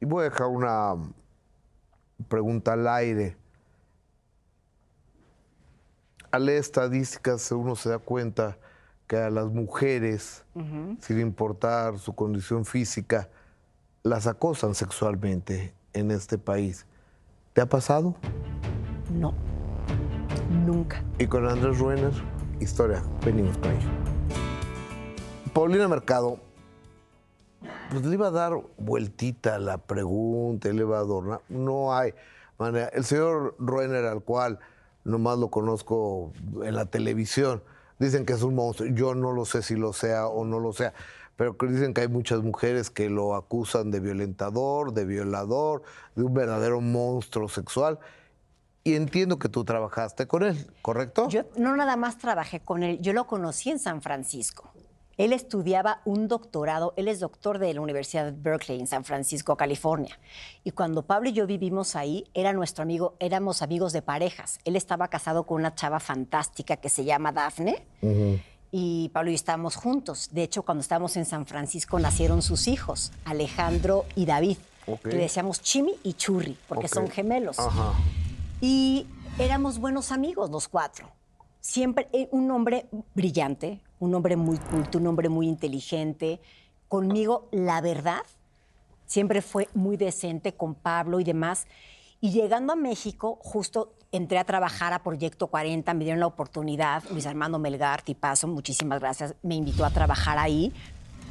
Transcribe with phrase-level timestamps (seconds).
[0.00, 0.94] Y voy a dejar una
[2.28, 3.36] pregunta al aire.
[6.30, 8.56] Al leer estadísticas uno se da cuenta
[9.06, 10.44] que a las mujeres,
[11.00, 13.28] sin importar su condición física,
[14.02, 16.86] las acosan sexualmente en este país.
[17.52, 18.14] ¿Te ha pasado?
[19.12, 19.34] No,
[20.64, 21.04] nunca.
[21.18, 22.12] Y con Andrés Ruener,
[22.60, 23.88] historia, venimos con ello.
[25.52, 26.38] Paulina Mercado,
[27.90, 31.40] pues le iba a dar vueltita a la pregunta, le iba a adornar.
[31.48, 32.14] No hay
[32.58, 32.88] manera.
[32.88, 34.58] El señor Ruener, al cual
[35.04, 37.62] nomás lo conozco en la televisión,
[37.98, 38.88] dicen que es un monstruo.
[38.90, 40.92] Yo no lo sé si lo sea o no lo sea,
[41.36, 45.82] pero dicen que hay muchas mujeres que lo acusan de violentador, de violador,
[46.14, 47.98] de un verdadero monstruo sexual.
[48.82, 51.28] Y entiendo que tú trabajaste con él, ¿correcto?
[51.28, 54.70] Yo no nada más trabajé con él, yo lo conocí en San Francisco.
[55.20, 59.54] Él estudiaba un doctorado, él es doctor de la Universidad de Berkeley en San Francisco,
[59.54, 60.18] California.
[60.64, 64.60] Y cuando Pablo y yo vivimos ahí, era nuestro amigo, éramos amigos de parejas.
[64.64, 67.84] Él estaba casado con una chava fantástica que se llama Daphne.
[68.70, 70.30] Y Pablo y yo estábamos juntos.
[70.32, 74.56] De hecho, cuando estábamos en San Francisco nacieron sus hijos, Alejandro y David.
[74.86, 75.04] Ok.
[75.04, 77.58] Le decíamos Chimi y Churri, porque son gemelos.
[77.58, 77.92] Ajá.
[78.62, 79.06] Y
[79.38, 81.10] éramos buenos amigos los cuatro.
[81.60, 86.40] Siempre eh, un hombre brillante, un hombre muy culto, un hombre muy inteligente.
[86.88, 88.22] Conmigo, la verdad,
[89.06, 91.66] siempre fue muy decente con Pablo y demás.
[92.20, 97.04] Y llegando a México, justo entré a trabajar a Proyecto 40, me dieron la oportunidad,
[97.10, 100.72] Luis Armando Melgar, tipazo, muchísimas gracias, me invitó a trabajar ahí.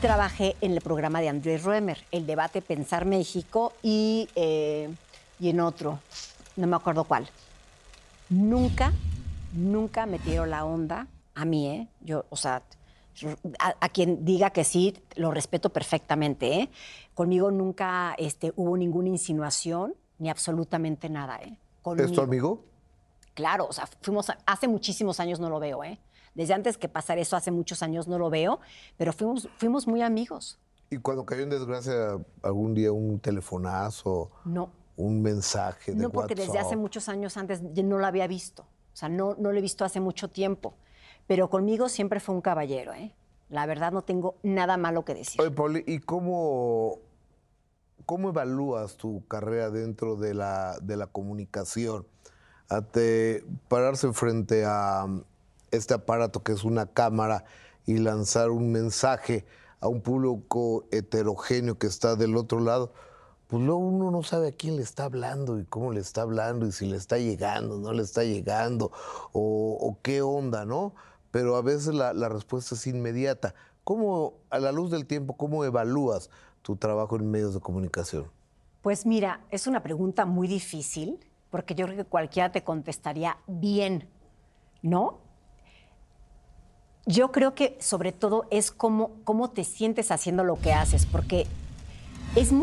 [0.00, 4.92] Trabajé en el programa de Andrés Ruemer, el debate Pensar México y, eh,
[5.38, 6.00] y en otro,
[6.56, 7.28] no me acuerdo cuál.
[8.28, 8.92] Nunca,
[9.52, 11.88] nunca me tiró la onda a mí, ¿eh?
[12.00, 12.62] Yo, o sea,
[13.58, 16.70] a, a quien diga que sí, lo respeto perfectamente, ¿eh?
[17.14, 21.58] Conmigo nunca este, hubo ninguna insinuación ni absolutamente nada, ¿eh?
[21.98, 22.64] ¿Es tu amigo?
[23.34, 25.98] Claro, o sea, fuimos, a- hace muchísimos años no lo veo, ¿eh?
[26.34, 28.60] Desde antes que pasara eso, hace muchos años no lo veo,
[28.96, 30.58] pero fuimos, fuimos muy amigos.
[30.90, 36.34] Y cuando cayó en desgracia algún día un telefonazo, No, un mensaje de no porque
[36.34, 38.62] desde hace muchos años antes no lo había visto.
[38.62, 40.74] O sea, no, no lo he visto hace mucho tiempo.
[41.26, 43.14] Pero conmigo siempre fue un caballero, ¿eh?
[43.48, 45.40] La verdad no tengo nada malo que decir.
[45.40, 46.98] Oye, Pauli, ¿y cómo,
[48.06, 52.06] cómo evalúas tu carrera dentro de la, de la comunicación?
[52.68, 55.22] Ante pararse frente a um,
[55.70, 57.44] este aparato que es una cámara
[57.86, 59.44] y lanzar un mensaje
[59.80, 62.92] a un público heterogéneo que está del otro lado,
[63.48, 66.66] pues luego uno no sabe a quién le está hablando y cómo le está hablando
[66.66, 68.90] y si le está llegando, no le está llegando
[69.32, 70.94] o, o qué onda, ¿no?
[71.34, 73.56] Pero a veces la, respuesta es inmediata.
[73.82, 76.30] ¿Cómo, a la luz del tiempo, cómo evalúas
[76.62, 78.30] tu trabajo en medios de comunicación?
[78.82, 81.18] Pues mira, es una pregunta muy difícil,
[81.50, 84.08] porque yo creo que cualquiera te contestaría bien,
[84.80, 85.18] ¿no?
[87.04, 91.48] Yo creo que sobre todo es cómo, cómo te sientes haciendo lo que haces, porque
[92.36, 92.62] es muy